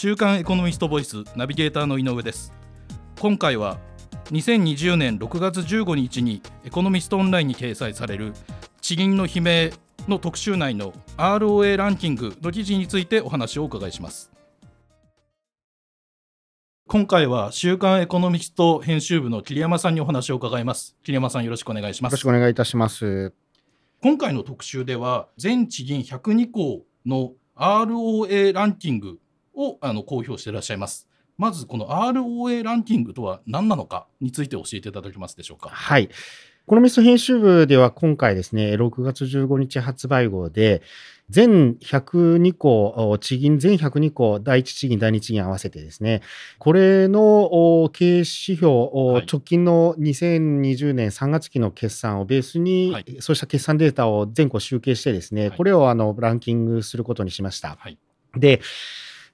[0.00, 2.54] 週刊エコノミストボイスナビゲーターの井上です。
[3.18, 3.80] 今回は
[4.26, 8.32] 2020年6月15日にエコノミストオンラインに掲載される
[8.80, 9.72] 地銀の悲鳴
[10.06, 14.30] の特集内の ROA ランキングの記事についてお話をお伺いします。
[16.86, 20.96] 今回は週刊エコノミスト編集部の桐山さんにお話を伺います。
[21.02, 22.12] 桐山さんよろしくお願いします。
[22.12, 23.34] よろしくお願いいたします。
[24.00, 29.18] 今回の特集では全地銀102校の ROA ランキング
[29.58, 31.08] をあの公表していらっしゃいます。
[31.36, 35.68] まずこの ROA ランキングとは何なのかについて教えていただけますでしょうか？
[35.68, 36.08] はい。
[36.66, 40.82] このミス編集部では今回ですね、6月15日発売号で、
[41.30, 46.20] 全102項、地銀全102項、第一地銀、第二地銀合わせてですね、
[46.58, 57.78] これの経営指標、はい、直近の2020年3月期の決算をベースに、はい、そうした決算データを全項集計してですね、はい、これをあのランキングすることにしました。
[58.36, 58.60] で、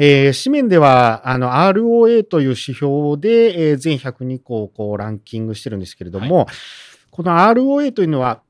[0.00, 6.46] えー、紙面では、あの、ROA という指標で、えー、全102項をこうランキングしてるんですけれども、はい、
[7.10, 8.40] この ROA というのは、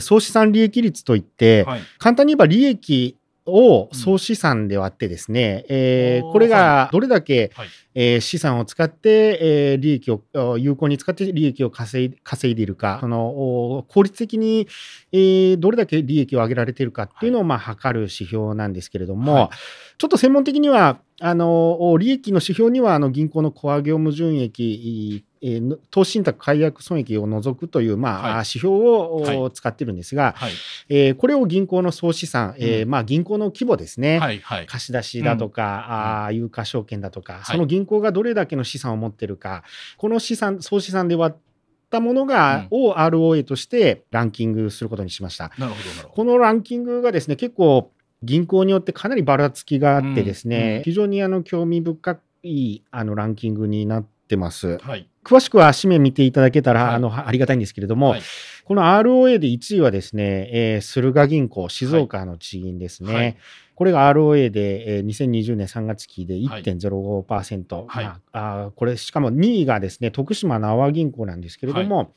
[0.00, 14.68] 総資産利益率といって、はい、簡単に言えば利益を総資産で割ってですね、うん、えー、これがどれだけ、はい、えー、資産を使って、えー、利益を有効に使って利益を稼い稼いでいるかその効率的に、
[15.12, 19.48] えー、どれだけ利益を上げられているかっていうのを、まあ、測る指標なんですけれども、はい、
[19.98, 30.52] ちょっと専門的にはあの利益の指標にはあの銀行のコア業務純益えー、投資信託解約損益を除くという、まあ、はい、指標を使ってるんですが、はい、
[30.88, 35.66] えー、これを銀行の総資産、うん、えー、まあ、銀行の規模ですね、はいはい、貸し出しだとか、うん、
[36.26, 39.62] あ有価証券だとか、その銀行がどれだけの資産を持ってるか、
[39.98, 41.40] この資産、総資産で割っ
[41.90, 45.52] たものが、うん、を ROA としてランキングすることにしました。
[45.58, 46.08] なるほどなるほど。
[46.08, 54.78] このランキングがですね、結構、銀行によってかなりばらつきがあってですね、非常にあの興味深いあのランキングになってます。
[54.78, 58.22] はい詳しくは紙面見ていただけたら、はい、あのありがたいんですけれども、はい、
[58.64, 63.14] この ROA で1位はですね、えー、駿河銀行、静岡の地銀ですね。
[63.14, 63.36] はい、
[63.74, 67.86] これが ROA で、えー、2020年3月期で1.05%。
[67.88, 68.04] はい。
[68.04, 72.12] まあ、あこれ、しかも2位がですね、徳島の阿波銀行なんですけれども、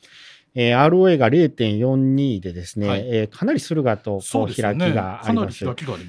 [0.54, 5.64] えー、ROA が0.42でですね、はい、えー、かなり駿河とこう開きがあります。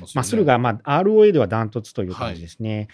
[0.08, 2.76] すね、まあ、駿河、まあ、ROA ではダントツという感じですね。
[2.78, 2.88] はい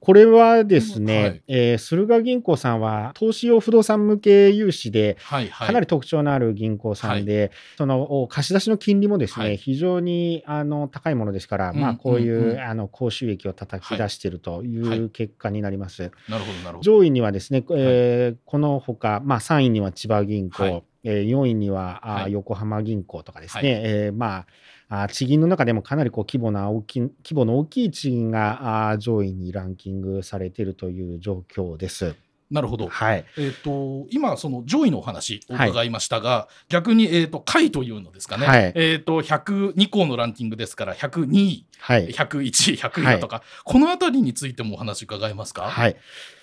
[0.00, 16.10] これはですね、はい、えー、駿河銀行さんは投資用不動産向け融資で、かなり特徴のある銀行さんで、はい、その貸し出しの金利もですね、はい、非常にあの高いものですから、まあ、こういう、うんうん、あの高収益を叩き出しているという結果になります。
[16.28, 16.82] なるほどなるほど。
[16.82, 24.46] 上位にはですね、えー、このほか、まあ、3位には千葉銀行、はい、えー、4位には、あ横浜銀行とかですね、えー、まあ
[24.88, 32.14] あ地銀の中でもかなりこう規模な大き規模の大きい地銀があ上位にランキングされているという状況です。
[32.50, 32.88] なるほど。
[32.88, 33.26] はい。
[33.36, 38.46] えっ、ー、と、今、その上位のお話を伺いましたが、はい、逆に、えっ、ー、と、下位というのですかね。
[38.46, 45.64] はい、えっ、ー、と、102項のランキングですから、102位、はい、101位、100位だとか、はい、このあたりについてもお話伺えますか？
[45.64, 45.96] はい。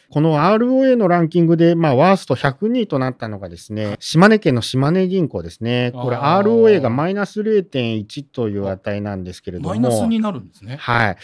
[0.09, 5.91] この ROA のランキングで、まあ、ワースト102位となったのがですね、島根県の島根銀行ですね。
[5.93, 9.69] これ ROA がマイナス0.1という値なんですけれども。
[9.69, 10.77] マイナスになるんですね。
[10.77, 11.17] はい。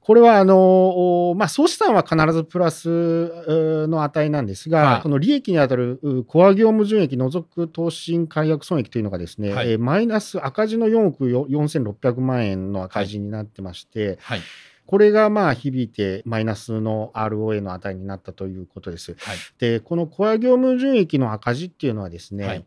[0.00, 14.40] これは、あの、まあ、総資産は必ずプラスの値なんですが、はい、この利益にあたるコア業務純益除く投資金解約損益というのがですね、はい、マイナス赤字の4億4600万円の赤字になってまして、はい
[14.88, 19.16] これがまあ響いてマイナスの ROA の値になったということです。
[19.18, 22.64] はい、で、このコア業務純益の赤字っていうのはですね、はい、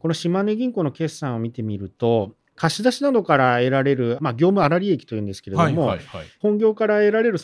[0.00, 7.38] この島根銀行の決算を見てみると、貸し出しなどから得られる、まあ、業務粗利益というんですけれども、はいはいはい、本業から得られる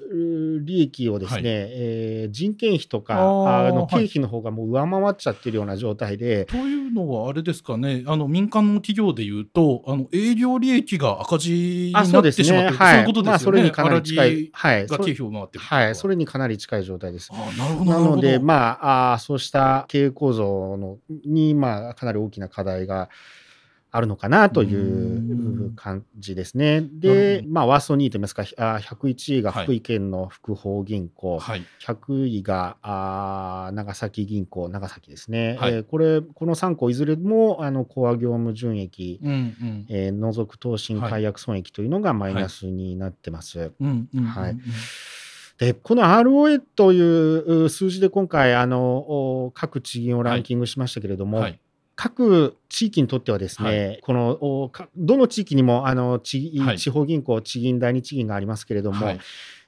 [0.63, 6.45] 利益をですね、はい、えー、人件費とかあの経費の方がもう上回っちゃってるような状態で。
[6.45, 8.05] というのはあれですかね。
[8.07, 12.45] あの民間の企業でいうとあの営業利益が赤字になってしまってる。
[12.45, 12.71] そう、ね。
[12.77, 13.31] はい、いうことですよね。
[13.31, 15.89] まあ、それにかなり近い、はい、が経費を回ってるは。
[15.89, 17.31] い、それにかなり近い状態です。
[17.33, 23.09] あなるほどなので、まあ、あそうした経営構造のに、まあ、かなり大きな課題が
[23.91, 26.83] あるのかなという感じですね。
[26.93, 35.57] で、まあ、ワースト2位といいますか、101位が福井県の福邦銀行、はい、100位があ長崎銀行、長崎ですね。
[35.59, 43.73] はい、えー、これ、この3個いずれもあのコア業務純益、うんうん、えー、除く投信解約損益というのがマイナスになってます。
[43.81, 44.57] はい。
[45.59, 51.61] でこの ROA という数字で今回あの各地銀をランキングしましたけれども、はいはい
[51.97, 59.21] 各地域にとってはですね、はい、このどの地域にもあの地,、地方銀行、地銀、第二地銀がありますけれども、はい、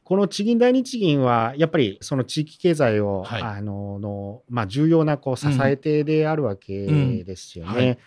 [0.05, 3.43] この地銀第二地銀はやっぱりその地域経済を、はい。
[3.43, 6.87] あのの、まあ、重要なこう支え手であるわけ
[7.25, 7.71] ですよね。
[7.73, 7.99] うんはい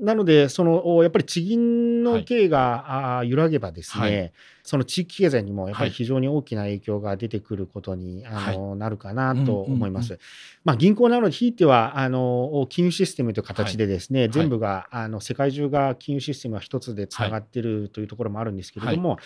[0.00, 2.20] なのでそのおやっぱり地銀はい。
[2.20, 4.32] の経営が、あー揺らげばですね、はい。
[4.62, 5.88] その地域経済にもやっぱはい。
[5.90, 10.14] り非常に大きな影響が出てくることに、あのなるかなうんと思います。
[10.14, 10.18] うん
[10.64, 14.28] まあ、銀行なので、ひいてはあの金融システムという形でですね、い。
[14.28, 19.18] 全部があの世界中が金融システムが一つでつながっているというところもあるんですけれども、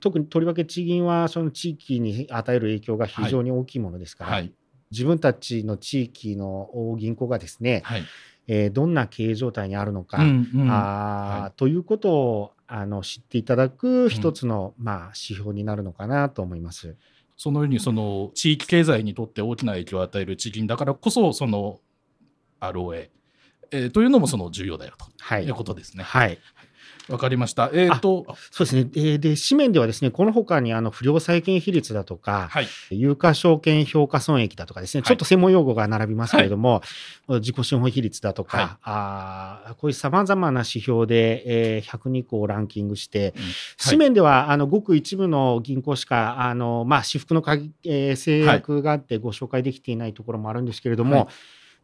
[0.00, 4.52] 特にとりわけ地銀はその地域に与える影響が非常に大きいものですから、はい。
[4.90, 8.02] 自分たちの地域の銀行がですね、はい
[8.48, 10.70] えーどんな経営状態にあるのか、うんうん。
[10.70, 11.52] あーはい。
[11.56, 16.96] ということをあの知っていただく一つの、まあ、指標になるのかなと思います。
[17.36, 21.78] そのようにその地域経済にとって大きな影響を与える地銀だからこそその
[22.60, 23.08] ROA、
[23.70, 26.04] えーというのもその重要だよとはいいうことですね。
[26.04, 26.38] はい
[27.08, 27.70] わかりました。
[27.72, 28.90] えっ、と、そうですね。
[28.94, 32.68] えーで、紙面ではですね、この他にあの不良債権比率だとか、はい。
[32.90, 36.82] 有価証券評価損益だとかですね、はいちょっと専門用語が並びますけれども、
[37.28, 43.42] 自己資本比率だとか、はいあーこういうさまざまな指標で、えー102個をランキングして、うん
[43.82, 51.26] 紙面ではあのごく一部の銀行しかあの、まあ、私服の鍵、えー制約があってご紹介できていないところもあるんですけれども、はい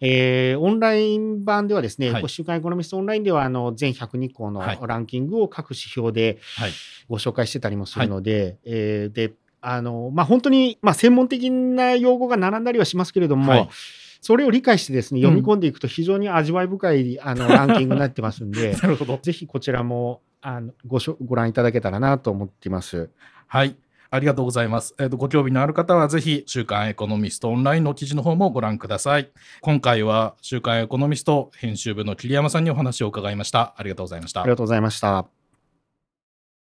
[0.01, 6.71] えーオンライン版ではですね、はい週刊エコノミストオンラインではあの全102項のはいランキングを各指標ではい。
[7.09, 13.69] ご紹介してたりもするので、えーであのまあ、本当に、まあ、専門的な用語が並んだりはしますけれども、はい
[14.21, 19.19] それを理解してですねうん読み込んでいくと非常に味わい深いあのランキングになってますんで、 なるほど。
[19.23, 23.11] ぜひこちらもあのごしょご覧いただけたらなと思っています。
[23.47, 23.77] はい。
[24.15, 24.95] ありがとうございます。
[25.01, 29.33] えっ、と、ご興味のある方は、ぜひ、週刊エコノミストオンラインの記事の方もご覧ください。
[29.61, 33.75] 今回は、週刊エコノミスト編集部の桐山さんにお話を伺いました。
[33.77, 34.51] ありがとうございましたあり。
[34.51, 35.44] がとうございました。